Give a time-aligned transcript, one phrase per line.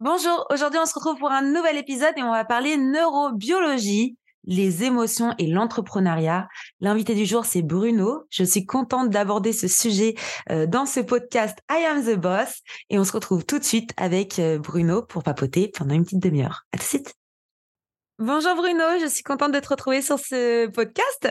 [0.00, 4.84] Bonjour, aujourd'hui on se retrouve pour un nouvel épisode et on va parler neurobiologie, les
[4.84, 6.46] émotions et l'entrepreneuriat.
[6.80, 8.22] L'invité du jour c'est Bruno.
[8.30, 10.14] Je suis contente d'aborder ce sujet
[10.52, 13.90] euh, dans ce podcast I Am the Boss et on se retrouve tout de suite
[13.96, 16.62] avec euh, Bruno pour papoter pendant une petite demi-heure.
[16.72, 17.14] À tout de suite.
[18.20, 21.28] Bonjour Bruno, je suis contente d'être retrouvée sur ce podcast.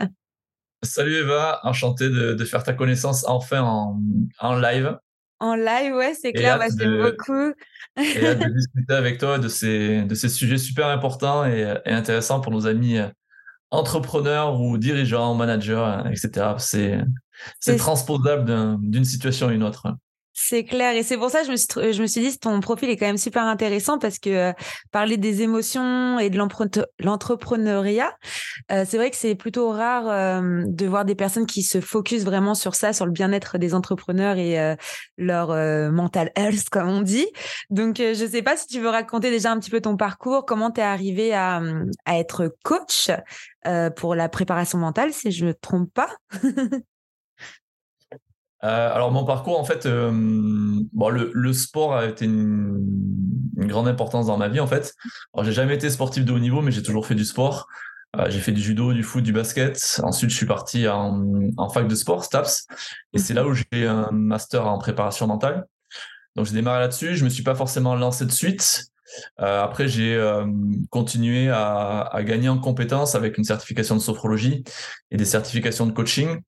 [0.83, 4.99] Salut Eva, enchanté de, faire ta connaissance enfin en, live.
[5.39, 7.53] En live, ouais, c'est clair, bah, j'aime beaucoup.
[7.97, 11.91] et hâte de discuter avec toi de ces, de ces sujets super importants et, et
[11.91, 13.07] intéressants pour nos amis euh,
[13.69, 16.55] entrepreneurs ou dirigeants, managers, etc.
[17.59, 19.87] C'est transposable d'une situation à une autre.
[20.39, 20.93] C'est clair.
[20.93, 22.95] Et c'est pour ça que je me suis, je me suis dit, ton profil est
[22.95, 24.53] quand même super intéressant parce que euh,
[24.91, 26.37] parler des émotions et de
[26.99, 28.15] l'entrepreneuriat,
[28.71, 32.23] euh, c'est vrai que c'est plutôt rare euh, de voir des personnes qui se focusent
[32.23, 34.75] vraiment sur ça, sur le bien-être des entrepreneurs et
[35.17, 35.47] leur
[35.91, 37.25] mental health, comme on dit.
[37.71, 40.45] Donc, je ne sais pas si tu veux raconter déjà un petit peu ton parcours,
[40.45, 41.63] comment tu es arrivé à,
[42.05, 43.09] à, être coach
[43.95, 46.09] pour la préparation mentale, si je ne me trompe pas.
[48.63, 52.83] Euh, alors mon parcours, en fait, euh, bon, le, sport a été une,
[53.55, 54.93] grande importance dans ma vie, en fait.
[55.33, 57.67] Alors j'ai jamais été sportif de haut niveau, mais j'ai toujours fait du sport.
[58.15, 60.01] Euh, j'ai fait du judo, du foot, du basket.
[60.03, 62.67] Ensuite, je suis parti en, fac de sport, STAPS,
[63.13, 65.65] et c'est là où j'ai un master en préparation mentale.
[66.35, 67.15] Donc j'ai démarré là-dessus.
[67.15, 68.85] Je me suis pas forcément lancé de suite.
[69.39, 70.45] Euh, après, j'ai euh,
[70.89, 74.63] continué à, à, gagner en compétences avec une certification de sophrologie
[75.11, 76.39] et des certifications de coaching.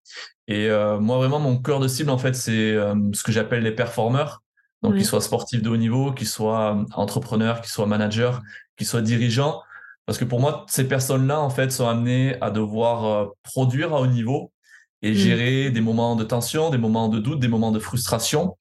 [0.47, 2.73] Et euh, moi, vraiment, mon cœur de cible, en fait, c'est
[3.13, 4.41] ce que j'appelle les performeurs.
[4.81, 8.31] Donc, qu'ils soient sportifs de haut niveau, qu'ils soient entrepreneurs, qu'ils soient managers,
[8.77, 9.61] qu'ils soient dirigeants.
[10.05, 14.07] Parce que pour moi, ces personnes-là, en fait, sont amenées à devoir produire à haut
[14.07, 14.51] niveau
[15.01, 15.15] et mmh.
[15.15, 18.57] gérer des moments de tension, des moments de doute, des moments de frustration.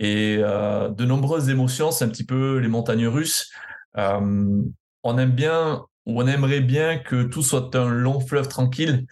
[0.00, 3.50] Et euh, de nombreuses émotions, c'est un petit peu les montagnes russes.
[3.98, 4.62] Euh,
[5.02, 9.06] on aime bien ou on aimerait bien que tout soit un long fleuve tranquille.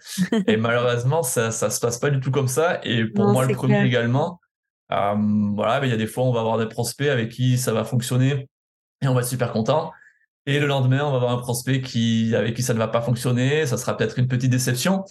[0.47, 2.79] et malheureusement, ça ne se passe pas du tout comme ça.
[2.83, 4.41] Et pour moi, le premier également,
[4.91, 5.15] euh,
[5.53, 7.83] voilà, il y a des fois, on va avoir des prospects avec qui ça va
[7.83, 8.49] fonctionner
[9.03, 9.91] et on va être super content.
[10.47, 13.01] Et le lendemain, on va avoir un prospect qui, avec qui ça ne va pas
[13.01, 13.67] fonctionner.
[13.67, 15.03] Ça sera peut-être une petite déception.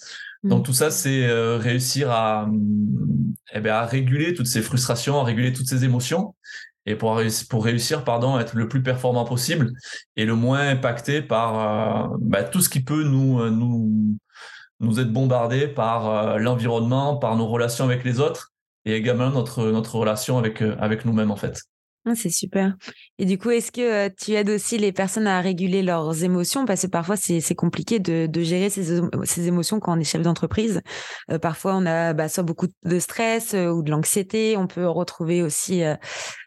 [0.44, 0.62] Donc mmh.
[0.62, 2.49] tout ça, c'est euh, réussir à,
[3.53, 6.34] eh bien, à réguler toutes ces frustrations, à réguler toutes ces émotions,
[6.87, 9.72] et pour, pour réussir, pardon, à être le plus performant possible
[10.16, 14.16] et le moins impacté par euh, bah, tout ce qui peut nous, euh, nous,
[14.81, 18.53] nous être bombardé par l'environnement, par nos relations avec les autres,
[18.84, 21.62] et également notre, notre relation avec, avec nous-mêmes en fait.
[22.10, 22.74] Ah, c'est super.
[23.19, 26.64] Et du coup, est-ce que tu aides aussi les personnes à réguler leurs émotions?
[26.64, 30.80] Parce que parfois, c'est compliqué de, gérer ces, émotions quand on est chef d'entreprise.
[31.42, 34.56] parfois, on a bah, soit beaucoup de stress ou de l'anxiété.
[34.56, 35.82] On peut retrouver aussi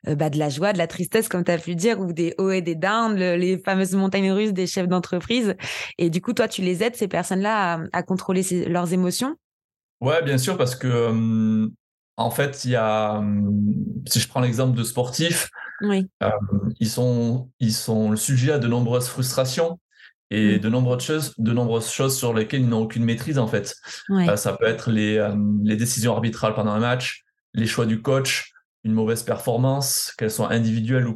[0.06, 2.52] bah, de la joie, de la tristesse, comme tu as pu dire, ou des hauts
[2.52, 5.56] et des downs, les fameuses montagnes russes des chefs d'entreprise.
[6.00, 9.36] Et du coup, toi, tu les aides, ces personnes-là, à, contrôler leurs émotions?
[10.00, 11.70] Ouais, bien sûr, parce que
[12.22, 13.66] en fait, il y a, hum,
[14.08, 15.50] si je prends l'exemple de sportifs,
[15.82, 16.08] oui.
[16.22, 16.30] Euh,
[16.80, 19.80] ils, sont, ils sont le sujet à de nombreuses frustrations
[20.30, 23.76] et de nombreuses choses, de nombreuses choses sur lesquelles ils n'ont aucune maîtrise en fait.
[24.12, 27.24] Euh, ça peut être les, hum, les décisions arbitrales pendant un match,
[27.54, 28.52] les choix du coach,
[28.84, 31.16] une mauvaise performance, qu'elle soit individuelle ou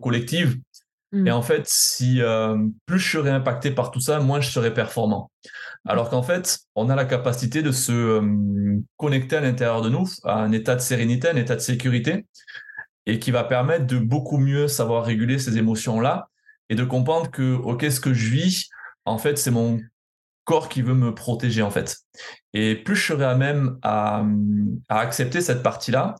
[1.13, 4.73] Et en fait, si euh, plus je serais impacté par tout ça, moins je serais
[4.73, 5.31] performant.
[5.85, 10.09] Alors qu'en fait, on a la capacité de se euh, connecter à l'intérieur de nous,
[10.23, 12.25] à un état de sérénité, un état de sécurité,
[13.05, 16.27] et qui va permettre de beaucoup mieux savoir réguler ces émotions-là
[16.69, 18.69] et de comprendre que, OK, ce que je vis,
[19.05, 19.79] en fait, c'est mon
[20.43, 21.97] corps qui veut me protéger, en fait.
[22.53, 24.23] Et plus je serai à même à,
[24.89, 26.15] accepter cette partie-là,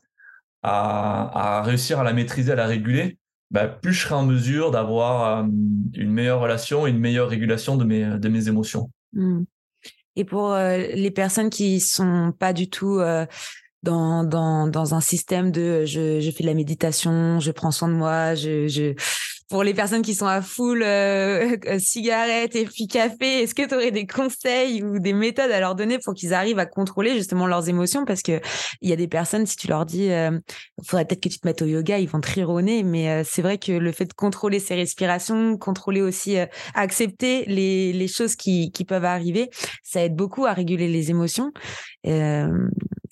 [0.62, 3.18] à, réussir à la maîtriser, à la réguler,
[3.50, 5.46] bah, plus je serai en mesure d'avoir euh,
[5.94, 8.90] une meilleure relation et une meilleure régulation de mes, de mes émotions.
[9.12, 9.42] Mmh.
[10.16, 13.26] Et pour euh, les personnes qui sont pas du tout euh,
[13.82, 17.88] dans, dans, dans un système de je, je fais de la méditation, je prends soin
[17.88, 18.94] de moi, je, je
[19.48, 23.74] pour les personnes qui sont à full euh, cigarettes et puis café, est-ce que tu
[23.74, 27.46] aurais des conseils ou des méthodes à leur donner pour qu'ils arrivent à contrôler justement
[27.46, 28.04] leurs émotions?
[28.04, 28.40] Parce que
[28.80, 30.42] il y a des personnes, si tu leur dis, il
[30.84, 32.82] faudrait peut-être que tu te mettes au yoga, ils vont te nez.
[32.82, 36.36] Mais c'est vrai que le fait de contrôler ses respirations, contrôler aussi,
[36.74, 39.50] accepter les, les choses qui, qui peuvent arriver,
[39.82, 41.52] ça aide beaucoup à réguler les émotions.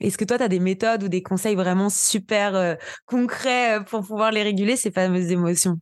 [0.04, 2.74] Est-ce que toi, tu as des méthodes ou des conseils vraiment super euh,
[3.06, 5.78] concrets euh, pour pouvoir les réguler, ces fameuses émotions?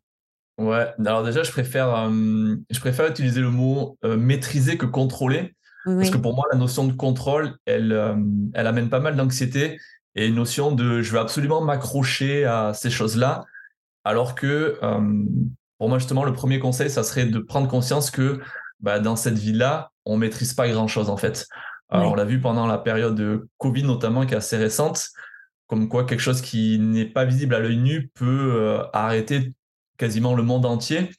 [0.59, 5.55] Ouais, alors déjà, je préfère, je préfère utiliser le mot maîtriser que contrôler.
[5.85, 8.17] Parce que pour moi, la notion de contrôle, elle,
[8.55, 9.79] elle amène pas mal d'anxiété
[10.15, 13.45] et une notion de je veux absolument m'accrocher à ces choses-là.
[14.05, 14.79] Alors que
[15.79, 18.41] pour moi, justement, le premier conseil, ça serait de prendre conscience que
[18.79, 21.47] bah, dans cette vie-là, on maîtrise pas grand-chose en fait.
[21.91, 25.09] On l'a vu pendant la période de Covid notamment, qui est assez récente,
[25.67, 29.53] comme quoi quelque chose qui n'est pas visible à l'œil nu peut arrêter
[29.97, 31.11] quasiment le monde entier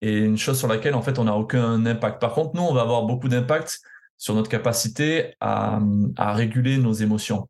[0.00, 2.20] et une chose sur laquelle en fait on n'a aucun impact.
[2.20, 3.80] Par contre, nous, on va avoir beaucoup d'impact
[4.16, 5.80] sur notre capacité à,
[6.18, 7.48] réguler nos émotions.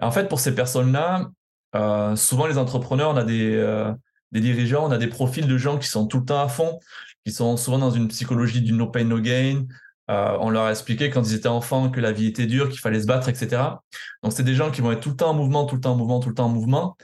[0.00, 1.28] en fait, pour ces personnes-là,
[1.74, 3.92] euh, souvent les entrepreneurs, on a des, euh,
[4.32, 6.80] des dirigeants, on a des profils de gens qui sont tout le temps à fond,
[7.24, 9.66] qui sont souvent dans une psychologie du no pain, no gain,
[10.10, 12.80] euh, on leur a expliqué quand ils étaient enfants que la vie était dure, qu'il
[12.80, 13.62] fallait se battre, etc.
[14.22, 15.92] Donc, c'est des gens qui vont être tout le temps en mouvement, tout le temps
[15.92, 16.96] en mouvement, tout le temps en mouvement.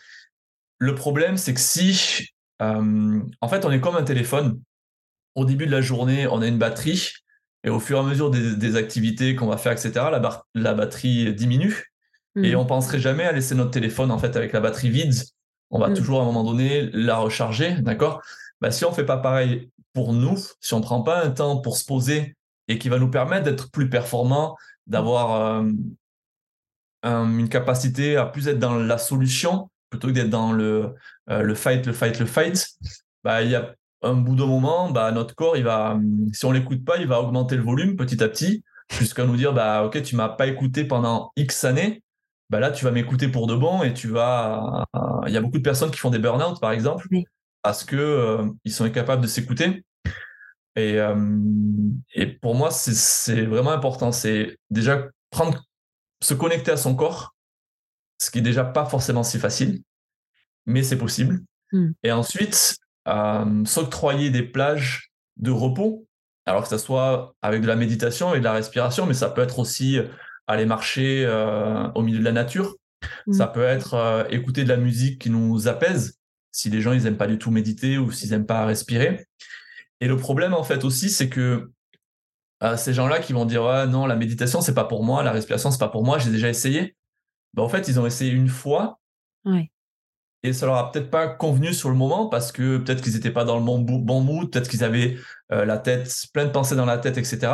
[0.78, 4.60] Le problème, c'est que si, euh, en fait, on est comme un téléphone.
[5.34, 7.10] Au début de la journée, on a une batterie,
[7.64, 9.92] et au fur et à mesure des, activités qu'on va faire, etc.,
[10.54, 11.92] la, batterie diminue.
[12.36, 12.58] Et mmh.
[12.58, 15.14] on penserait jamais à laisser notre téléphone en fait avec la batterie vide.
[15.70, 15.94] On va mmh.
[15.94, 18.22] toujours à un moment donné la recharger, d'accord?
[18.60, 21.76] Bah, Si on fait pas pareil pour nous, si on prend pas un temps pour
[21.76, 22.36] se poser
[22.68, 24.56] et qui va nous permettre d'être plus performants,
[24.86, 25.62] d'avoir euh,
[27.04, 30.94] une capacité à plus être dans la solution plutôt que d'être dans le,
[31.30, 32.66] euh, le fight, le fight, le fight.
[33.22, 35.98] Bah, il y a un bout de moment, bah, notre corps, il va,
[36.32, 39.52] si on l'écoute pas, il va augmenter le volume petit à petit jusqu'à nous dire,
[39.52, 42.02] bah, ok, tu m'as pas écouté pendant X années.
[42.50, 44.84] Bah là, tu vas m'écouter pour de bon et tu vas.
[45.26, 47.08] Il y a beaucoup de personnes qui font des burn-out, par exemple,
[47.62, 49.82] parce que euh, ils sont incapables de s'écouter.
[50.76, 51.16] Et, euh,
[52.14, 54.12] et pour moi, c'est vraiment important.
[54.12, 55.64] C'est déjà prendre,
[56.20, 57.34] se connecter à son corps,
[58.18, 59.82] ce qui est déjà pas forcément si facile,
[60.66, 61.40] mais c'est possible.
[61.72, 61.90] Hmm.
[62.02, 62.76] Et ensuite,
[63.08, 66.06] euh, s'octroyer des plages de repos,
[66.46, 69.42] alors que ça soit avec de la méditation et de la respiration, mais ça peut
[69.42, 69.98] être aussi
[70.46, 72.76] aller marcher euh, au milieu de la nature.
[73.26, 73.32] Hmm.
[73.32, 76.18] Ça peut être écouter de la musique qui nous apaise,
[76.52, 79.26] si les gens ils aiment pas du tout méditer ou s'ils aiment pas respirer.
[80.00, 81.70] Et le problème, en fait, aussi, c'est que
[82.62, 85.32] euh, ces gens-là qui vont dire ah, non, la méditation, c'est pas pour moi, la
[85.32, 86.96] respiration, c'est pas pour moi, j'ai déjà essayé.
[87.52, 89.00] Ben, en fait, ils ont essayé une fois.
[90.44, 93.32] Et ça leur a peut-être pas convenu sur le moment parce que peut-être qu'ils n'étaient
[93.32, 95.16] pas dans le bon, bon mood, peut-être qu'ils avaient
[95.50, 97.52] euh, la tête, plein de pensées dans la tête, etc.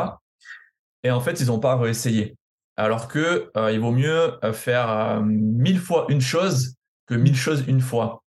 [1.04, 2.37] Et en fait, ils n'ont pas réessayé.
[2.76, 6.75] Alors que euh, il vaut mieux faire mille fois une chose
[7.06, 8.22] que mille choses une fois.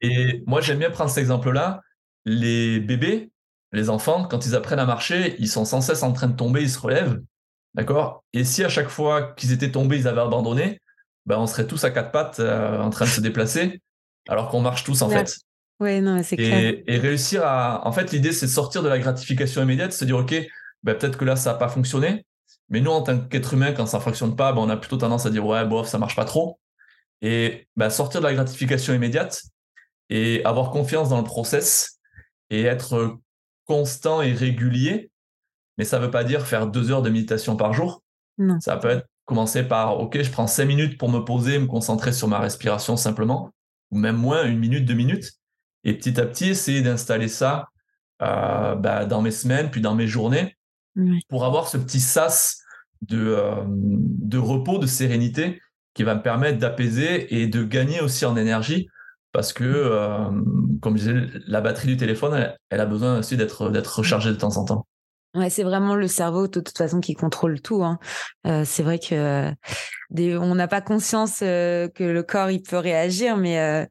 [0.00, 1.80] Et moi, j'aime bien prendre cet exemple-là.
[2.24, 3.30] Les bébés,
[3.72, 6.62] les enfants, quand ils apprennent à marcher, ils sont sans cesse en train de tomber,
[6.62, 7.20] ils se relèvent.
[7.74, 8.24] D'accord?
[8.32, 10.80] Et si à chaque fois qu'ils étaient tombés, ils avaient abandonné,
[11.26, 13.80] ben on serait tous à quatre pattes euh, en train de se déplacer,
[14.28, 15.36] alors qu'on marche tous en fait.
[15.80, 16.74] Oui, non, c'est clair.
[16.86, 17.86] Et réussir à.
[17.86, 20.34] En fait, l'idée, c'est de sortir de la gratification immédiate, se dire, OK,
[20.82, 22.24] ben, peut-être que là, ça n'a pas fonctionné.
[22.68, 24.96] Mais nous, en tant qu'être humain, quand ça ne fonctionne pas, ben, on a plutôt
[24.96, 26.58] tendance à dire, ouais, bof, ça marche pas trop.
[27.22, 29.42] Et ben, sortir de la gratification immédiate
[30.10, 31.98] et avoir confiance dans le process
[32.50, 33.16] et être
[33.66, 35.10] constant et régulier,
[35.76, 38.02] mais ça ne veut pas dire faire deux heures de méditation par jour.
[38.60, 42.12] Ça peut être commencer par, OK, je prends cinq minutes pour me poser, me concentrer
[42.12, 43.50] sur ma respiration simplement,
[43.90, 45.32] ou même moins, une minute, deux minutes.
[45.84, 47.68] Et petit à petit, essayer d'installer ça
[48.22, 50.56] euh, bah, dans mes semaines, puis dans mes journées,
[51.28, 52.60] pour avoir ce petit sas
[53.02, 55.60] de, euh, de repos, de sérénité
[55.94, 58.88] qui va me permettre d'apaiser et de gagner aussi en énergie
[59.32, 60.30] parce que, euh,
[60.80, 63.62] comme je disais, la batterie du téléphone, elle, a besoin aussi d'être
[63.96, 64.86] rechargée de temps en temps.
[65.34, 67.84] Ouais, c'est vraiment le cerveau de toute façon qui contrôle tout.
[67.84, 67.98] Hein.
[68.46, 69.52] Euh, c'est vrai que
[70.10, 73.86] on n'a pas conscience euh, que le corps il peut réagir, mais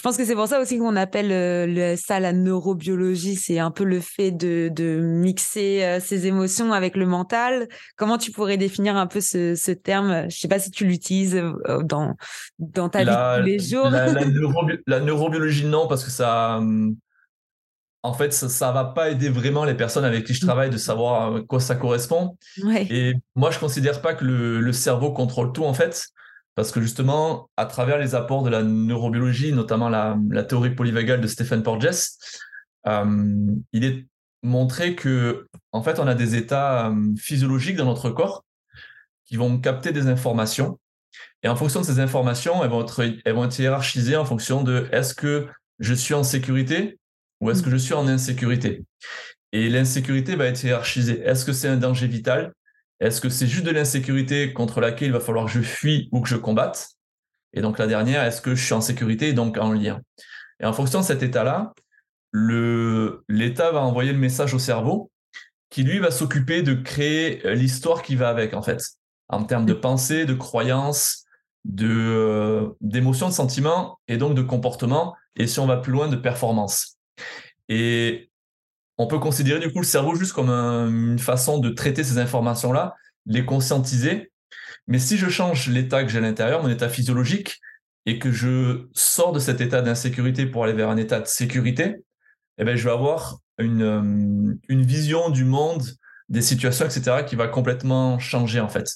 [0.00, 3.36] je pense que c'est pour ça aussi qu'on appelle euh, le, ça la neurobiologie.
[3.36, 7.68] C'est un peu le fait de, de mixer euh, ses émotions avec le mental.
[7.96, 10.24] Comment tu pourrais définir un peu ce, ce terme?
[10.30, 12.14] Je sais pas si tu l'utilises euh, dans,
[12.58, 13.90] dans ta vie de tous les jours.
[14.86, 16.56] La, neurobiologie, non, parce que ça.
[16.56, 16.96] Hum,
[18.02, 20.78] en fait, ça, ne va pas aider vraiment les personnes avec qui je travaille de
[20.78, 22.38] savoir à quoi ça correspond.
[22.90, 26.10] Et moi, je considère pas que le, le cerveau contrôle tout, en fait.
[26.54, 31.26] Parce que justement, à travers les apports de la neurobiologie, notamment la, théorie polyvagale de
[31.26, 32.10] Stephen Porges,
[32.86, 34.06] il est
[34.42, 38.44] montré que, en fait, on a des états physiologiques dans notre corps
[39.26, 40.78] qui vont capter des informations.
[41.42, 44.62] Et en fonction de ces informations, elles vont être, elles vont être hiérarchisées en fonction
[44.62, 45.46] de est-ce que
[45.78, 46.98] je suis en sécurité
[47.40, 48.84] ou est-ce que je suis en insécurité?
[49.52, 51.20] Et l'insécurité va être hiérarchisée.
[51.22, 52.52] Est-ce que c'est un danger vital?
[53.00, 56.20] Est-ce que c'est juste de l'insécurité contre laquelle il va falloir que je fuis ou
[56.20, 56.88] que je combatte?
[57.52, 60.00] Et donc la dernière, est-ce que je suis en sécurité et donc en lien?
[60.60, 61.72] Et en fonction de cet état-là,
[62.32, 65.10] l'État va envoyer le message au cerveau
[65.70, 68.82] qui lui va s'occuper de créer l'histoire qui va avec en fait,
[69.28, 71.24] en termes de pensée, de croyances,
[71.64, 75.14] de euh, d'émotions, de sentiments et donc de comportement.
[75.36, 76.98] Et si on va plus loin, de performance.
[77.68, 78.30] Et
[78.98, 82.94] on peut considérer du coup le cerveau juste comme une façon de traiter ces informations-là,
[83.26, 84.30] les conscientiser.
[84.86, 87.60] Mais si je change l'état que j'ai à l'intérieur, mon état physiologique,
[88.06, 91.96] et que je sors de cet état d'insécurité pour aller vers un état de sécurité,
[92.58, 95.84] eh ben, je vais avoir une, euh, une vision du monde,
[96.28, 98.86] des situations, etc., qui va complètement changer en fait.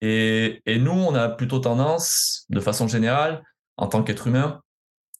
[0.00, 3.42] Et, et, nous, on a plutôt tendance, de façon générale,
[3.76, 4.60] en tant qu'être humain,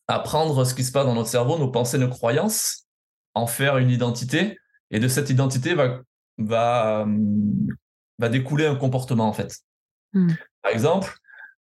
[0.08, 2.86] à prendre ce qui se passe dans notre cerveau, nos pensées, nos croyances,
[3.34, 4.58] en faire une identité,
[4.90, 6.00] et de cette identité va,
[6.38, 7.16] va, euh,
[8.18, 9.58] va découler un comportement en fait.
[10.12, 10.32] Hmm.
[10.62, 11.18] Par exemple,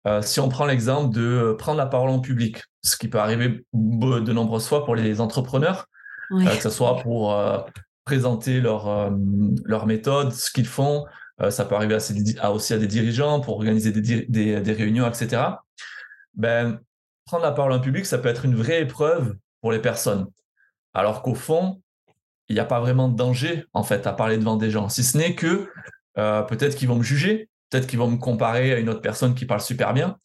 [0.07, 3.65] euh, si on prend l'exemple de prendre la parole en public, ce qui peut arriver
[3.73, 5.87] de nombreuses fois pour les entrepreneurs,
[6.33, 7.59] euh, que ce soit pour euh,
[8.05, 9.11] présenter leur,
[9.65, 11.07] leur méthode, ce qu'ils font,
[11.49, 15.43] ça peut arriver aussi à des dirigeants pour organiser des, des, des, réunions, etc.
[16.35, 16.79] Ben,
[17.27, 20.29] prendre la parole en public, ça peut être une vraie épreuve pour les personnes.
[20.93, 21.81] Alors qu'au fond,
[22.49, 25.03] il n'y a pas vraiment de danger en fait à parler devant des gens, si
[25.03, 25.69] ce n'est que
[26.15, 29.47] peut-être qu'ils vont me juger, Peut-être qu'ils vont me comparer à une autre personne qui
[29.47, 30.17] parle super bien.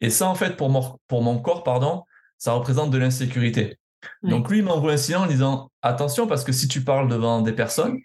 [0.00, 2.04] Et ça, en fait, pour mon, pour mon corps, pardon,
[2.38, 3.76] ça représente de l'insécurité.
[4.22, 7.40] Donc lui, il m'envoie un signal en disant attention parce que si tu parles devant
[7.40, 7.98] des personnes,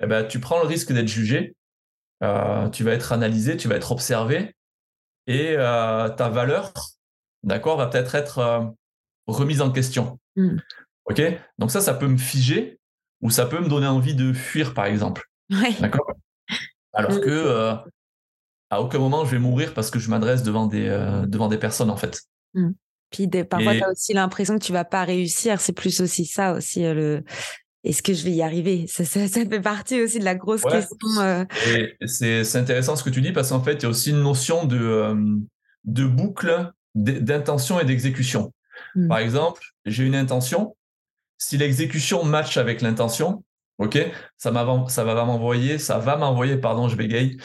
[0.00, 1.56] eh ben, tu prends le risque d'être jugé,
[2.22, 4.54] euh, tu vas être analysé, tu vas être observé,
[5.26, 6.72] et euh, ta valeur,
[7.42, 8.64] d'accord, va peut-être être, euh,
[9.26, 10.18] remise en question.
[10.36, 10.56] Hmm.
[11.06, 11.22] Ok?
[11.58, 12.78] Donc ça, ça peut me figer
[13.20, 15.22] ou ça peut me donner envie de fuir, par exemple.
[15.80, 16.12] D'accord?
[16.92, 17.80] Alors que
[18.70, 21.58] à aucun moment je vais mourir parce que je m'adresse devant des, euh, devant des
[21.58, 22.22] personnes en fait.
[22.54, 22.70] Mmh.
[23.10, 25.60] Puis parfois, tu as aussi l'impression que tu vas pas réussir.
[25.60, 26.84] C'est plus aussi ça aussi.
[26.84, 27.24] Euh, le...
[27.82, 28.86] Est-ce que je vais y arriver?
[28.86, 31.08] Ça, ça, fait partie aussi de la grosse question.
[31.18, 31.44] Euh.
[32.06, 34.64] C'est intéressant ce que tu dis parce qu'en fait, il y a aussi une notion
[34.64, 35.16] de,
[35.84, 38.52] de boucle d'intention et d'exécution.
[38.94, 39.08] Mmh.
[39.08, 40.76] Par exemple, j'ai une intention.
[41.38, 43.44] Si l'exécution match avec l'intention,
[43.78, 43.98] ok,
[44.36, 44.52] ça,
[44.88, 47.38] ça va m'envoyer, ça va m'envoyer, pardon, je bégaye,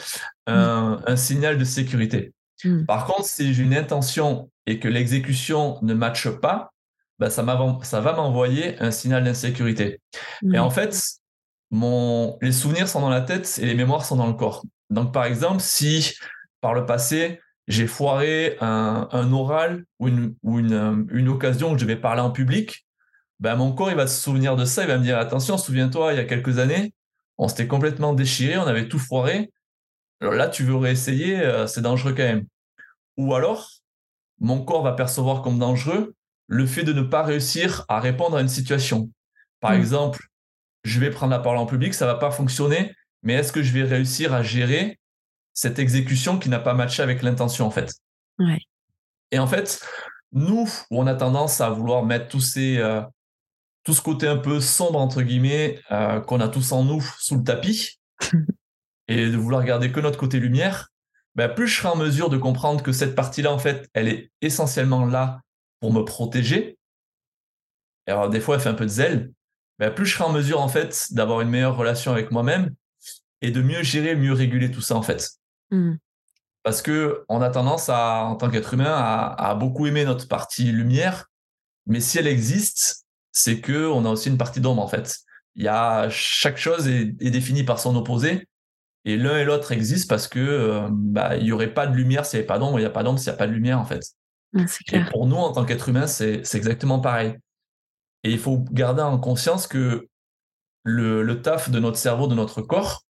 [0.46, 2.32] un, un signal de sécurité.
[2.64, 2.84] Hmm.
[2.84, 6.72] Par contre, si j'ai une intention et que l'exécution ne matche pas,
[7.20, 7.44] ça,
[7.82, 10.00] ça va m'envoyer un signal d'insécurité.
[10.52, 10.98] Et en fait,
[11.70, 14.64] mon, les souvenirs sont dans la tête et les mémoires sont dans le corps.
[14.90, 16.14] Donc, par exemple, si
[16.60, 21.78] par le passé, j'ai foiré un, un, oral ou, une, ou une, une, occasion où
[21.78, 22.86] je vais parler en public,
[23.40, 26.12] ben mon corps il va se souvenir de ça, il va me dire attention, souviens-toi,
[26.12, 26.94] il y a quelques années,
[27.38, 29.50] on s'était complètement déchiré, on avait tout foiré,
[30.20, 32.46] alors là, tu veux réessayer, euh, c'est dangereux quand même.
[33.16, 33.70] Ou alors,
[34.40, 36.14] mon corps va percevoir comme dangereux
[36.46, 39.10] le fait de ne pas réussir à répondre à une situation.
[39.60, 39.76] Par hmm.
[39.76, 40.28] exemple,
[40.84, 43.72] je vais prendre la parole en public, ça va pas fonctionner, mais est-ce que je
[43.72, 44.98] vais réussir à gérer
[45.56, 47.92] cette exécution qui n'a pas matché avec l'intention en fait
[49.32, 49.84] Et en fait,
[50.32, 53.00] nous, où on a tendance à vouloir mettre tous ces, euh,
[53.82, 57.36] tout ce côté un peu sombre entre guillemets euh, qu'on a tous en nous sous
[57.36, 57.98] le tapis,
[59.08, 60.90] et de vouloir garder que notre côté lumière,
[61.34, 64.30] ben, plus je serai en mesure de comprendre que cette partie-là, en fait, elle est
[64.42, 65.40] essentiellement là
[65.80, 66.78] pour me protéger.
[68.06, 69.32] Et alors, des fois, elle fait un peu de zèle.
[69.78, 72.74] Ben, plus je serai en mesure, en fait, d'avoir une meilleure relation avec moi-même
[73.42, 75.38] et de mieux gérer, mieux réguler tout ça, en fait.
[75.70, 75.94] Mmh.
[76.62, 80.72] Parce que on a tendance à, en tant qu'être humain, à, beaucoup aimer notre partie
[80.72, 81.26] lumière,
[81.86, 85.16] mais si elle existe, c'est que on a aussi une partie d'ombre, en fait.
[85.54, 88.46] Il y a chaque chose est, est définie par son opposé,
[89.06, 92.26] et l'un et l'autre existent parce que euh, bah, il n'y aurait pas de lumière
[92.26, 93.52] s'il n'y avait pas d'ombre, il n'y a pas d'ombre s'il n'y a pas de
[93.52, 94.02] lumière en fait.
[94.92, 97.36] Et pour nous, en tant qu'être humain, c'est exactement pareil.
[98.24, 100.08] Et il faut garder en conscience que
[100.82, 103.04] le, le, taf de notre cerveau, de notre corps,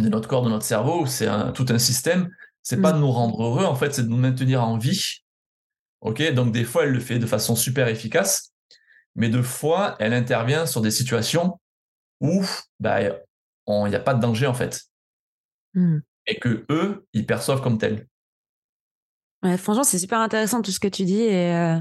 [0.00, 2.30] de notre corps, de notre cerveau, c'est tout un système.
[2.62, 3.00] C'est pas de mm.
[3.00, 5.22] nous rendre heureux, en fait, c'est de nous maintenir en vie.
[6.00, 8.52] Ok, donc des fois, elle le fait de façon super efficace,
[9.16, 11.60] mais de fois, elle intervient sur des situations
[12.20, 12.44] où
[12.78, 14.82] bah, il n'y a pas de danger en fait.
[15.74, 15.98] Mmh.
[16.26, 18.06] et que eux, ils perçoivent comme tel.
[19.58, 21.78] franchement, c'est super intéressant tout ce que tu dis et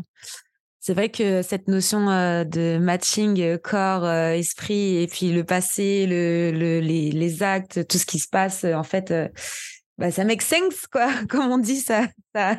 [0.87, 7.11] C'est vrai que cette notion de matching corps, esprit et puis le passé, le, les,
[7.11, 9.13] les, actes, tout ce qui se passe, en fait,
[9.97, 11.09] bah, ça make sense, quoi.
[11.29, 12.03] Comme on dit, ça,
[12.33, 12.55] ça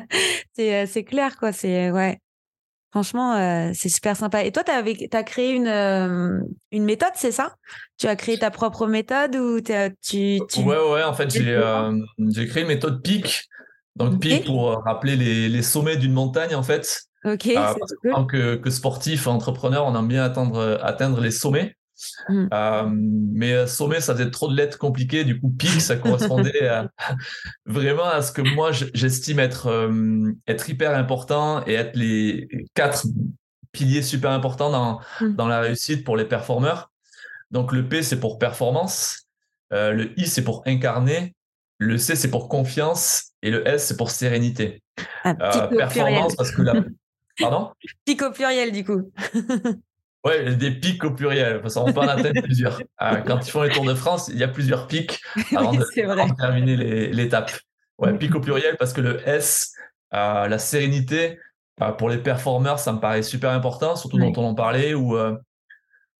[0.53, 1.51] c'est clair, quoi.
[1.51, 2.19] C'est, ouais.
[2.91, 4.43] Franchement, euh, c'est super sympa.
[4.43, 6.39] Et toi, tu as créé une, euh,
[6.71, 7.55] une méthode, c'est ça?
[7.97, 10.59] Tu as créé ta propre méthode ou tu, tu...
[10.59, 11.99] Ouais, ouais, en fait, j'ai euh,
[12.47, 13.49] créé une méthode PIC.
[13.95, 17.08] Donc, PIC pour rappeler les, les sommets d'une montagne, en fait.
[17.25, 18.11] Ok, c'est cool.
[18.11, 21.75] En tant que, que, sportif, entrepreneur, on aime bien atteindre, atteindre les sommets.
[22.29, 22.47] Mmh.
[22.53, 25.23] Euh, mais euh, sommet, ça faisait trop de lettres compliquées.
[25.23, 26.69] Du coup, pic, ça correspondait
[27.65, 33.05] vraiment à ce que moi, j'estime être, euh, être hyper important et être les quatre
[33.71, 35.35] piliers super importants dans, mmh.
[35.35, 36.91] dans la réussite pour les performeurs.
[37.51, 39.27] Donc, le P, c'est pour performance.
[39.71, 41.35] le I, c'est pour incarner.
[41.77, 43.31] Le C, c'est pour confiance.
[43.41, 44.83] Et le S, c'est pour sérénité.
[45.23, 46.73] Performance, parce que la...
[47.39, 47.71] Pardon?
[48.05, 49.11] Pic au pluriel, du coup.
[50.25, 52.81] Ouais, des pics au pluriel, parce qu'on peut en atteindre plusieurs.
[53.01, 55.21] Euh, quand ils font les Tours de France, il y a plusieurs pics
[55.55, 56.75] avant, de, terminer
[57.13, 57.51] l'étape.
[57.97, 59.73] Ouais, pic au pluriel parce que le S,
[60.13, 61.39] euh, la sérénité,
[61.81, 65.17] euh, pour les performeurs, ça me paraît super important, surtout dont on en parlait, où
[65.17, 65.37] il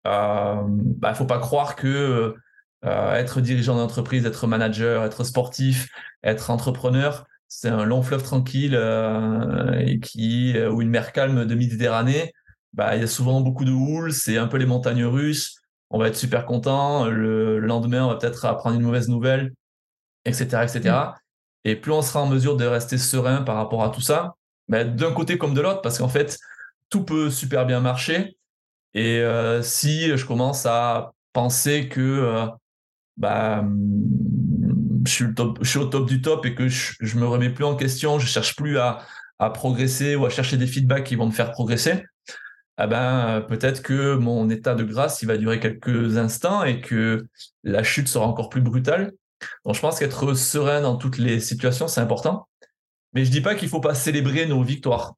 [0.06, 2.36] bah, faut pas croire que
[2.84, 5.90] être dirigeant d'entreprise, être manager, être sportif,
[6.24, 8.76] être entrepreneur, c'est un long fleuve tranquille
[9.82, 12.32] et qui, ou une mer calme de Méditerranée
[12.74, 15.62] bah, il y a souvent beaucoup de houle, c'est un peu les montagnes russes.
[15.90, 17.06] On va être super content.
[17.06, 19.54] Le, lendemain, on va peut-être apprendre une mauvaise nouvelle,
[20.26, 20.82] etc., etc.
[20.82, 21.14] Mm.
[21.66, 24.36] Et plus on sera en mesure de rester serein par rapport à tout ça,
[24.68, 26.38] bah, d'un côté comme de l'autre, parce qu'en fait,
[26.90, 28.38] tout peut super bien marcher.
[28.94, 32.48] Et euh, si je commence à penser que euh,
[33.18, 33.66] bah,
[35.06, 35.26] je,
[35.64, 38.28] suis au top du top et que je, je me remets plus en question, je
[38.28, 39.00] cherche plus à,
[39.54, 42.04] progresser ou à chercher des feedbacks qui vont me faire progresser,
[42.76, 47.28] ah ben, peut-être que mon état de grâce, va durer quelques instants et que
[47.64, 49.12] la chute sera encore plus brutale.
[49.66, 52.48] Donc, je pense qu'être serein dans toutes les situations, c'est important.
[53.14, 55.16] Mais je dis pas qu'il faut pas célébrer nos victoires.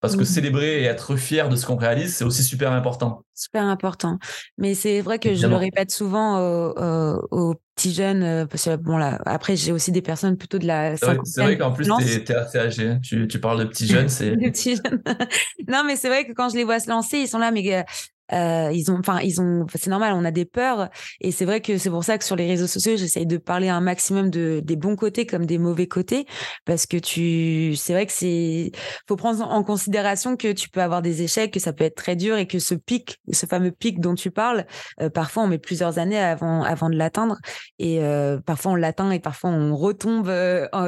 [0.00, 0.26] Parce que mmh.
[0.26, 3.22] célébrer et être fier de ce qu'on réalise, c'est aussi super important.
[3.34, 4.18] Super important.
[4.56, 8.98] Mais c'est vrai que je le répète souvent aux, petits jeunes, euh, parce que bon,
[8.98, 10.96] là, après, j'ai aussi des personnes plutôt de la.
[10.96, 12.88] C'est vrai, qu'en plus, tu es, assez âgé.
[12.88, 13.00] Hein.
[13.02, 14.08] Tu, tu, parles de petits jeunes.
[14.08, 14.36] c'est.
[14.36, 15.02] petits jeunes.
[15.68, 17.84] non, mais c'est vrai que quand je les vois se lancer, ils sont là, mais
[18.32, 20.88] euh, ils ont, enfin, ils ont, c'est normal, on a des peurs,
[21.20, 23.68] et c'est vrai que c'est pour ça que sur les réseaux sociaux, j'essaye de parler
[23.68, 26.26] un maximum de des bons côtés comme des mauvais côtés,
[26.64, 28.72] parce que tu, c'est vrai que c'est,
[29.08, 32.16] faut prendre en considération que tu peux avoir des échecs, que ça peut être très
[32.16, 34.66] dur, et que ce pic, ce fameux pic dont tu parles,
[35.00, 37.36] euh, parfois on met plusieurs années avant avant de l'atteindre,
[37.78, 40.28] et euh, parfois on l'atteint et parfois on retombe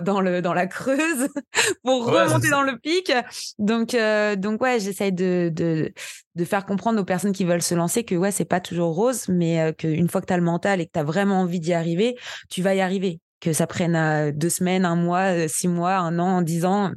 [0.05, 1.29] dans le dans la creuse
[1.85, 3.13] pour remonter dans le pic.
[3.59, 3.97] Donc
[4.37, 5.93] donc ouais, j'essaye de, de
[6.35, 9.29] de faire comprendre aux personnes qui veulent se lancer que ouais, c'est pas toujours rose,
[9.29, 11.61] mais euh, qu'une fois que tu as le mental et que tu as vraiment envie
[11.61, 12.17] d'y arriver,
[12.49, 13.21] tu vas y arriver.
[13.41, 16.93] Que ça prenne euh, deux semaines, un mois, euh, six mois, un an, dix ans.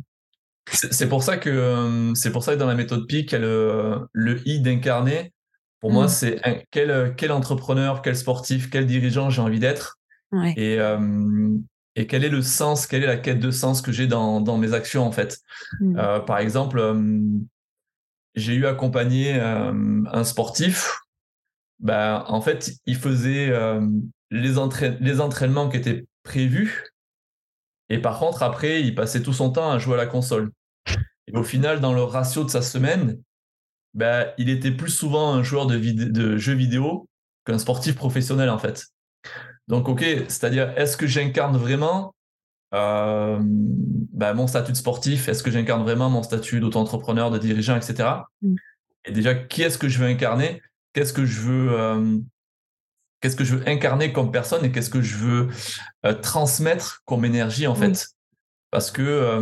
[0.72, 4.60] C'est pour ça que c'est pour ça que dans la méthode PIC, le, le I
[4.60, 5.32] d'incarner,
[5.80, 6.10] pour moi, mmh.
[6.10, 10.00] c'est quel, quel entrepreneur, quel sportif, quel dirigeant j'ai envie d'être?
[10.58, 10.80] Et,
[11.96, 14.58] et quel est le sens, quelle est la quête de sens que j'ai dans, dans
[14.58, 15.38] mes actions en fait?
[15.80, 15.96] Mmh.
[16.26, 16.82] par exemple,
[18.36, 21.00] j'ai eu accompagné euh, un sportif.
[21.80, 23.86] Ben, en fait, il faisait euh,
[24.32, 26.90] les, entraînements qui étaient prévus.
[27.90, 30.52] Et par contre, après, il passait tout son temps à jouer à la console.
[31.28, 33.20] Et au final, dans le ratio de sa semaine,
[33.94, 37.08] ben, il était plus souvent un joueur de, de jeux vidéo
[37.46, 38.88] qu'un sportif professionnel, en fait.
[39.68, 42.15] Donc, OK, c'est-à-dire, est-ce que j'incarne vraiment
[42.76, 47.78] euh, bah, mon statut de sportif, est-ce que j'incarne vraiment mon statut d'auto-entrepreneur, de dirigeant,
[47.78, 48.10] etc.
[48.42, 48.56] Mm.
[49.06, 50.62] Et déjà, qui est-ce que je veux incarner?
[50.94, 52.18] Qu'est-ce que je veux euh,
[53.22, 55.48] Qu'est-ce que je veux incarner comme personne et qu'est-ce que je veux
[56.06, 58.10] euh, transmettre comme énergie en fait?
[58.72, 59.40] Parce que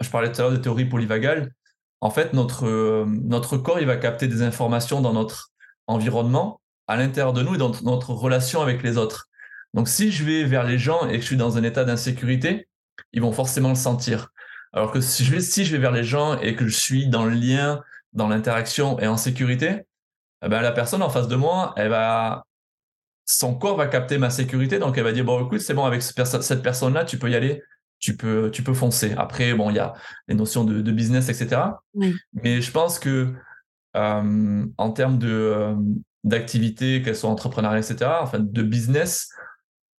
[0.00, 1.52] je parlais tout à l'heure de théorie polyvagale.
[2.00, 5.52] En fait, notre, notre corps, il va capter des informations dans notre
[5.86, 9.28] environnement, à l'intérieur de nous et dans notre relation avec les autres.
[9.74, 12.68] Donc, si je vais vers les gens et que je suis dans un état d'insécurité,
[13.12, 14.28] ils vont forcément le sentir.
[14.72, 17.08] Alors que si je vais, si je vais vers les gens et que je suis
[17.08, 17.82] dans le lien,
[18.12, 19.82] dans l'interaction et en sécurité,
[20.44, 22.44] eh ben, la personne en face de moi, elle va,
[23.24, 24.78] son corps va capter ma sécurité.
[24.78, 27.62] Donc, elle va dire, bon, écoute, c'est bon, avec cette personne-là, tu peux y aller,
[27.98, 29.14] tu peux, tu peux foncer.
[29.16, 29.94] Après, bon, il y a
[30.28, 31.62] les notions de, business, etc.
[32.32, 33.32] Mais je pense que,
[33.96, 35.74] euh, en termes de, euh,
[36.24, 39.30] d'activité, qu'elles soient entrepreneuriales, etc., enfin, de business,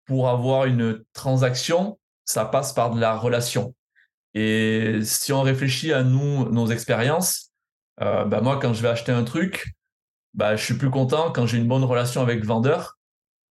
[0.06, 3.76] pour avoir une transaction, ça passe par de la relation.
[4.34, 7.52] Et si on réfléchit à nous, nos expériences,
[7.98, 9.74] bah, moi, quand je vais acheter un truc,
[10.34, 12.98] bah, je suis plus content quand j'ai une bonne relation avec le vendeur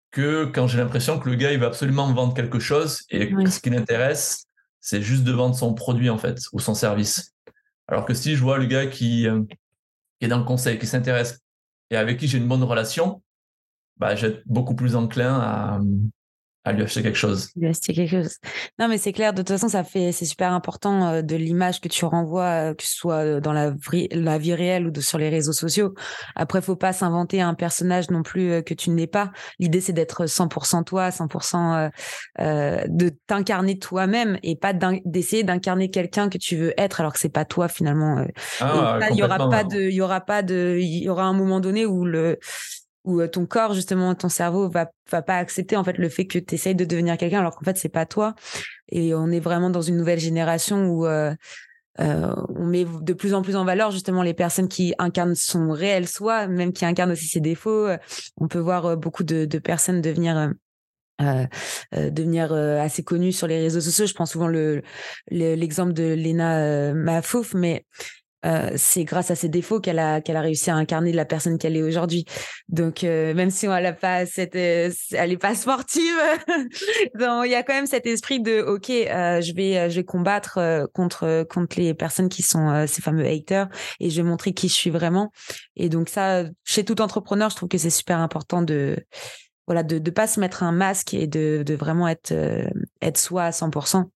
[0.10, 3.32] que quand j'ai l'impression que le gars, il va absolument me vendre quelque chose et
[3.48, 4.46] ce qui l'intéresse,
[4.82, 7.34] c'est juste de vendre son produit, en fait, ou son service.
[7.88, 9.44] Alors que si je vois le gars qui, euh,
[10.20, 11.40] qui est dans le conseil, qui s'intéresse
[11.92, 13.22] et avec qui j'ai une bonne relation,
[13.98, 15.80] bah, j'ai beaucoup plus enclin à,
[16.64, 17.50] à lui acheter quelque chose.
[17.56, 18.38] Lui acheter quelque chose.
[18.78, 19.34] Non, mais c'est clair.
[19.34, 22.74] De toute façon, ça fait, c'est super important euh, de l'image que tu renvoies, euh,
[22.76, 23.74] que ce soit euh, dans la,
[24.12, 25.96] la vie réelle ou sur les réseaux sociaux.
[26.36, 29.32] Après, faut pas s'inventer un personnage non plus que tu n'es pas.
[29.60, 31.90] L'idée, c'est d'être 100% toi, 100%
[32.40, 37.20] euh, de t'incarner toi-même et pas d'essayer d'incarner quelqu'un que tu veux être alors que
[37.20, 38.24] c'est pas toi finalement.
[38.60, 41.34] Ah, il y aura pas de, il y aura pas de, il y aura un
[41.34, 42.40] moment donné où le
[43.04, 46.40] où ton corps justement ton cerveau va va pas accepter en fait le fait que
[46.40, 48.36] tu essayes de devenir quelqu'un alors qu'en fait c'est pas toi
[48.90, 51.34] et on est vraiment dans une nouvelle génération où euh,
[52.00, 55.72] euh, on met de plus en plus en valeur justement les personnes qui incarnent son
[55.72, 57.88] réel soi même qui incarnent aussi ses défauts
[58.38, 60.52] on peut voir beaucoup de, personnes devenir
[62.54, 64.08] euh, assez connues sur les réseaux sociaux.
[64.08, 64.82] Je prends souvent le
[65.30, 67.86] l'exemple de Lena Mafouf, mais
[68.46, 71.76] euh, c'est grâce à ses défauts qu'elle a a réussi à incarner la personne qu'elle
[71.76, 72.26] est aujourd'hui.
[72.70, 76.16] Donc euh, même si elle a pas cette euh, elle est pas sportive,
[77.20, 81.44] il y a quand même cet esprit de OK, je vais je vais combattre contre
[81.50, 83.68] contre les personnes qui sont ces fameux haters
[84.00, 85.32] et je vais montrer qui je suis vraiment.
[85.76, 88.98] Et donc ça chez tout entrepreneur, je trouve que c'est super important de
[89.68, 92.34] voilà de de pas se mettre un masque et de de vraiment être
[93.02, 94.10] être soi à 100%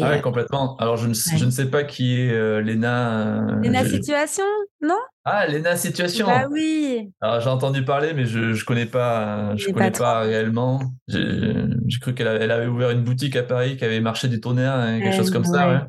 [0.00, 0.76] ah ouais, complètement.
[0.76, 3.48] Alors, je ne, je ne sais pas qui est euh, Léna.
[3.48, 4.44] Euh, Léna Situation,
[4.80, 4.98] non?
[5.24, 6.26] Ah, Léna Situation.
[6.26, 7.10] Bah oui.
[7.20, 10.80] Alors, j'ai entendu parler, mais je ne connais pas, je connais pas, réellement.
[11.08, 14.40] J'ai cru qu'elle avait, elle avait ouvert une boutique à Paris qui avait marché du
[14.40, 15.68] tonnerre, hein, quelque chose comme ça.
[15.68, 15.80] Ouais.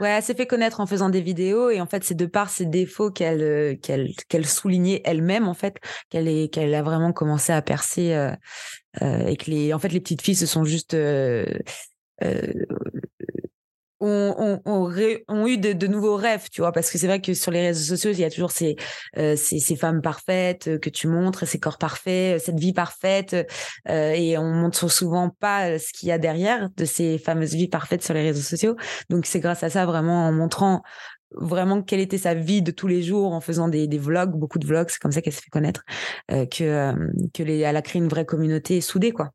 [0.00, 2.50] Ouais, elle s'est fait connaître en faisant des vidéos et en fait c'est de par
[2.50, 5.78] ses défauts qu'elle euh, qu'elle qu'elle soulignait elle-même en fait
[6.10, 8.32] qu'elle est qu'elle a vraiment commencé à percer euh,
[9.02, 10.96] euh, et que les en fait les petites filles se sont juste
[14.06, 14.90] euh, ont,
[15.28, 17.96] ont, eu de, nouveaux rêves, tu vois, parce que c'est vrai que sur les réseaux
[17.96, 18.76] sociaux, il y a toujours ces,
[19.18, 22.72] euh, ces, ces, femmes parfaites euh, que tu montres, ces corps parfaits, euh, cette vie
[22.72, 23.36] parfaite,
[23.88, 28.02] et on montre souvent pas ce qu'il y a derrière de ces fameuses vies parfaites
[28.02, 28.76] sur les réseaux sociaux.
[29.10, 30.82] Donc c'est grâce à ça, vraiment, en montrant
[31.36, 34.58] vraiment quelle était sa vie de tous les jours en faisant des, des vlogs, beaucoup
[34.58, 35.84] de vlogs, c'est comme ça qu'elle s'est fait connaître,
[36.28, 36.94] que,
[37.32, 39.32] que les, elle a créé une vraie communauté soudée, quoi.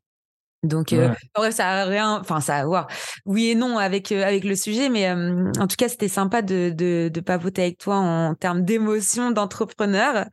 [0.62, 2.86] Donc, euh, bref, ça a rien, enfin, ça a.
[3.24, 6.42] Oui et non avec euh, avec le sujet, mais euh, en tout cas, c'était sympa
[6.42, 10.26] de, de de papoter avec toi en termes d'émotion d'entrepreneur.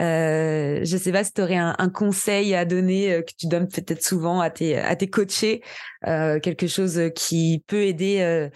[0.00, 3.68] Euh, je sais pas si tu aurais un, un, conseil à donner que tu donnes
[3.68, 5.62] peut-être souvent à tes à tes coachés,
[6.02, 8.48] quelque chose qui peut aider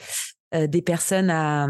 [0.55, 1.69] des personnes à,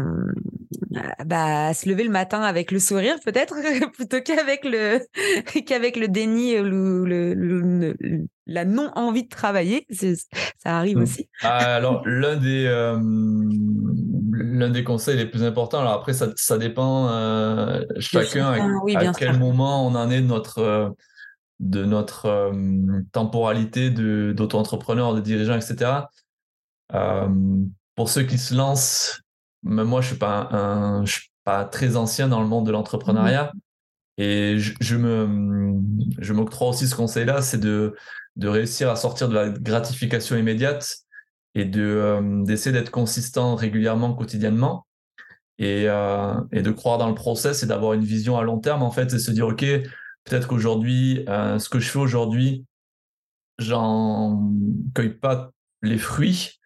[1.25, 3.55] bah, à se lever le matin avec le sourire peut-être
[3.93, 4.99] plutôt qu'avec le
[5.65, 7.95] qu'avec le déni ou le, le,
[8.45, 11.01] la non envie de travailler ça arrive mmh.
[11.01, 12.99] aussi ah, alors l'un des euh,
[14.31, 19.39] l'un des conseils les plus importants alors après ça, ça dépend euh, chacun à, quel
[19.39, 20.89] moment on en est de notre euh,
[21.59, 22.51] de notre
[23.13, 26.01] temporalité de d'auto-entrepreneur de dirigeant etc
[27.95, 29.23] pour ceux qui se lancent
[29.63, 33.51] moi, je suis pas un, je suis pas très ancien dans le monde de l'entrepreneuriat.
[33.53, 33.59] Mmh.
[34.17, 35.79] Et je, je me,
[36.19, 37.95] je m'octroie aussi ce conseil-là, c'est de,
[38.35, 41.03] de réussir à sortir de la gratification immédiate
[41.55, 44.87] et de, euh, d'essayer d'être consistant régulièrement, quotidiennement
[45.59, 48.81] et, euh, et de croire dans le process et d'avoir une vision à long terme,
[48.81, 49.63] en fait, et se dire, OK,
[50.23, 52.65] peut-être qu'aujourd'hui, euh, ce que je fais aujourd'hui,
[53.59, 54.51] j'en
[54.95, 55.51] cueille pas
[55.83, 56.59] les fruits,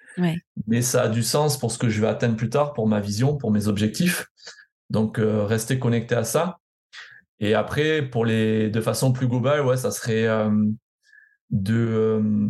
[0.66, 3.00] mais ça a du sens pour ce que je vais atteindre plus tard, pour ma
[3.00, 4.28] vision, pour mes objectifs.
[4.90, 6.58] Donc, rester connecté à ça.
[7.40, 10.28] Et après, pour les, de façon plus globale, ouais, ça serait
[11.50, 12.50] de, euh,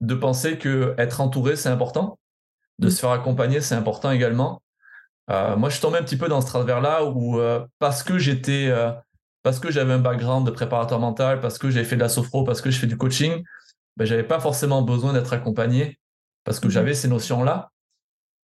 [0.00, 2.18] de penser que être entouré, c'est important.
[2.78, 2.90] De mm.
[2.90, 4.62] se faire accompagner, c'est important également.
[5.28, 7.38] moi, je suis tombé un petit peu dans ce travers-là où,
[7.78, 8.72] parce que j'étais,
[9.42, 12.44] parce que j'avais un background de préparateur mental, parce que j'avais fait de la sophro,
[12.44, 13.42] parce que je fais du coaching,
[13.98, 15.98] ben, j'avais pas forcément besoin d'être accompagné
[16.44, 17.70] parce que mmh j'avais ces notions-là.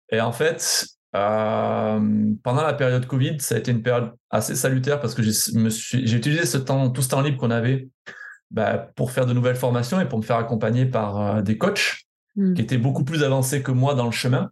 [0.09, 4.99] Et en fait, euh, pendant la période Covid, ça a été une période assez salutaire
[4.99, 7.87] parce que j'ai utilisé ce temps, tout ce temps libre qu'on avait
[8.53, 11.97] bah, pour faire de nouvelles formations et pour me faire accompagner par euh, des coachs
[12.35, 12.53] mmh.
[12.53, 14.51] qui étaient beaucoup plus avancés que moi dans le chemin.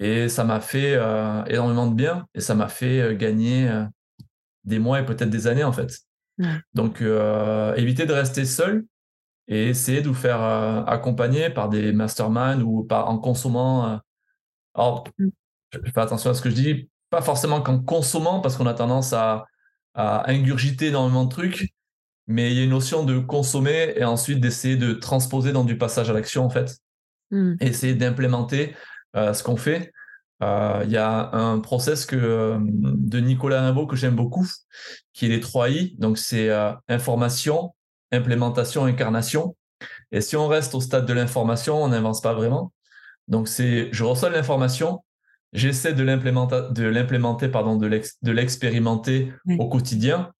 [0.00, 3.70] Et ça m'a fait euh, énormément de bien et ça m'a fait gagner
[4.64, 5.92] des mois et peut-être des années en fait.
[6.72, 7.02] Donc,
[7.76, 8.86] éviter de rester seul
[9.50, 13.88] et essayer de vous faire euh, accompagner par des masterminds ou par, en consommant.
[13.88, 13.96] Euh,
[14.74, 15.28] alors, mm.
[15.72, 16.90] je fais attention à ce que je dis.
[17.10, 19.46] pas forcément qu'en consommant, parce qu'on a tendance à,
[19.94, 21.74] à ingurgiter énormément de trucs,
[22.30, 25.76] mais il y a une notion de consommer et ensuite d'essayer de transposer dans du
[25.76, 26.78] passage à l'action, en fait.
[27.32, 27.54] Mm.
[27.60, 28.76] Essayer d'implémenter
[29.16, 29.92] euh, ce qu'on fait.
[30.40, 34.46] Euh, il y a un process que, euh, de Nicolas Rimbaud que j'aime beaucoup,
[35.12, 35.96] qui est les 3 I.
[35.98, 36.50] Donc, c'est
[36.88, 37.74] information,
[38.12, 39.56] implémentation, incarnation.
[40.12, 42.72] Et si on reste au stade de l'information, on n'avance pas vraiment.
[43.26, 45.02] Donc, c'est je reçois l'information,
[45.52, 50.30] j'essaie de l'implémenter, de l'expérimenter au quotidien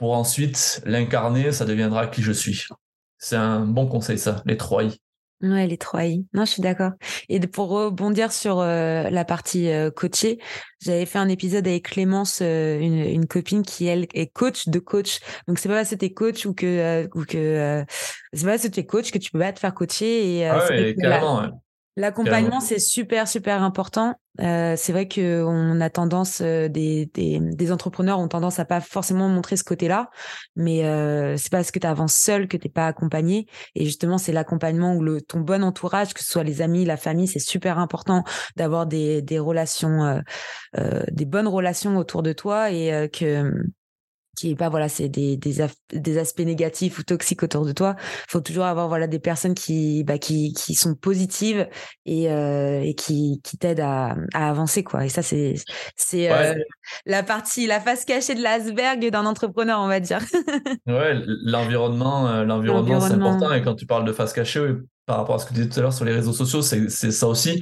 [0.00, 2.66] pour ensuite l'incarner, ça deviendra qui je suis.
[3.18, 4.98] C'est un bon conseil, ça, les 3 I.
[5.42, 6.26] Ouais, les trois I.
[6.32, 6.92] Non, je suis d'accord.
[7.28, 10.38] Et pour rebondir sur euh, la partie euh, coachée,
[10.80, 14.78] j'avais fait un épisode avec Clémence, euh, une, une, copine qui elle est coach de
[14.78, 15.18] coach.
[15.46, 17.84] Donc c'est pas parce que t'es coach ou que ou que
[18.32, 20.38] c'est pas parce que t'es coach que tu peux pas te faire coacher.
[20.38, 21.62] Et, ah ouais, carrément.
[21.96, 24.14] L'accompagnement, c'est super, super important.
[24.40, 29.28] Euh, c'est vrai qu'on a tendance, euh, des, des, entrepreneurs ont tendance à pas forcément
[29.28, 30.08] montrer ce côté-là,
[30.54, 33.46] mais euh, c'est parce que tu avances seul que t'es pas accompagné.
[33.74, 36.96] Et justement, c'est l'accompagnement ou le, ton bon entourage, que ce soit les amis, la
[36.96, 38.22] famille, c'est super important
[38.56, 40.22] d'avoir des, des relations,
[40.78, 43.52] euh, des bonnes relations autour de toi et que
[44.40, 45.56] qui est pas voilà c'est des, des,
[45.92, 47.94] des, aspects négatifs ou toxiques autour de toi.
[48.26, 51.68] Faut toujours avoir voilà des personnes qui bah, qui, qui sont positives
[52.06, 55.04] et, euh, et qui, qui t'aident à, à, avancer quoi.
[55.04, 55.56] Et ça c'est
[55.94, 56.54] c'est euh,
[57.04, 60.20] la partie la face cachée de l'iceberg d'un entrepreneur on va dire.
[60.86, 63.52] Ouais l'environnement euh, l'environnement c'est important.
[63.52, 64.74] Et quand tu parles de face cachée
[65.04, 66.88] par rapport à ce que tu disais tout à l'heure sur les réseaux sociaux, c'est
[66.88, 67.60] ça aussi.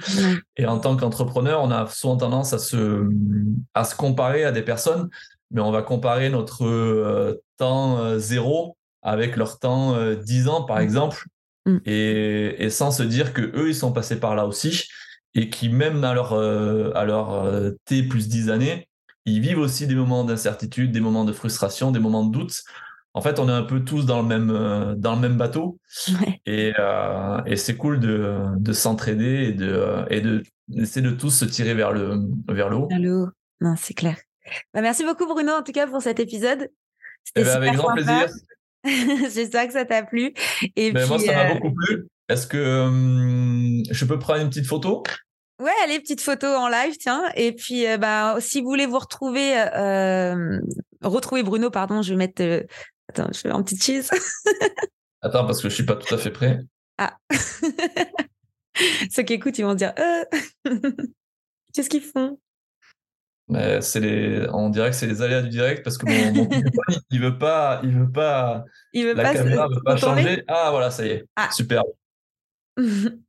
[0.57, 3.09] Et en tant qu'entrepreneur, on a souvent tendance à se,
[3.73, 5.09] à se comparer à des personnes
[5.51, 10.63] mais on va comparer notre euh, temps euh, zéro avec leur temps 10 euh, ans,
[10.65, 10.83] par mmh.
[10.83, 11.25] exemple,
[11.67, 11.77] mmh.
[11.87, 14.89] et, et, sans se dire que eux, ils sont passés par là aussi,
[15.35, 18.89] et qui, même à leur, à leur T plus 10 années,
[19.25, 22.63] ils vivent aussi des moments d'incertitude, des moments de frustration, des moments de doute.
[23.15, 25.79] En fait, on est un peu tous dans le même, dans le même bateau.
[26.47, 26.73] Et,
[27.47, 30.43] et c'est cool de, de s'entraider et de, et de
[30.75, 32.89] essayer de tous se tirer vers le, vers le haut.
[32.89, 33.29] Vers le haut.
[33.61, 34.17] Non, c'est clair.
[34.75, 36.71] Bah, merci beaucoup Bruno en tout cas pour cet épisode.
[37.37, 38.29] Eh ben, avec grand plaisir.
[38.85, 40.33] J'espère que ça t'a plu.
[40.77, 42.07] Et ben, moi, ça m'a euh beaucoup plu.
[42.29, 45.03] Est-ce que hum, je peux prendre une petite photo?
[45.61, 47.25] Ouais, allez, petite photo en live, tiens.
[47.35, 50.61] Et puis, euh, bah, si vous voulez vous retrouver, euh,
[51.03, 52.67] retrouver Bruno, pardon, je vais mettre.
[53.09, 54.11] Attends, je fais un petit cheese.
[55.23, 56.61] Attends, parce que je suis pas tout à fait prêt.
[56.99, 57.17] Ah.
[59.11, 59.93] Ceux qui écoutent, ils vont dire
[61.75, 62.39] Qu'est-ce qu'ils font?
[63.49, 66.49] Mais c'est les, on dirait que c'est les aléas du direct parce que mon, mon
[67.11, 70.45] il veut pas, il veut pas, il veut la pas caméra veut pas changer.
[70.49, 71.51] Ah voilà, ça y est, ah.
[71.51, 71.83] super.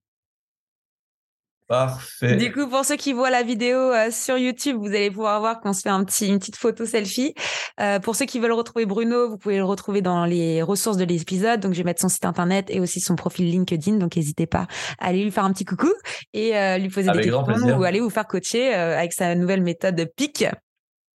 [1.69, 2.35] Parfait.
[2.35, 5.61] Du coup, pour ceux qui voient la vidéo euh, sur YouTube, vous allez pouvoir voir
[5.61, 7.35] qu'on se fait un petit, une petite photo selfie.
[7.79, 11.03] Euh, pour ceux qui veulent retrouver Bruno, vous pouvez le retrouver dans les ressources de
[11.03, 11.59] l'épisode.
[11.59, 13.97] Donc, je vais mettre son site internet et aussi son profil LinkedIn.
[13.97, 14.65] Donc, n'hésitez pas
[14.97, 15.93] à aller lui faire un petit coucou
[16.33, 20.11] et euh, lui poser des questions ou aller vous faire coacher avec sa nouvelle méthode
[20.15, 20.47] PIC.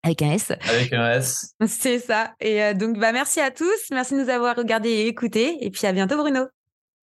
[0.04, 0.52] Avec un S.
[0.68, 1.54] Avec un S.
[1.66, 2.30] C'est ça.
[2.38, 3.90] Et donc, bah, merci à tous.
[3.90, 5.56] Merci de nous avoir regardés et écoutés.
[5.62, 6.46] Et puis, à bientôt, Bruno.